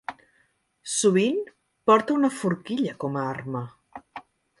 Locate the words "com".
3.05-3.21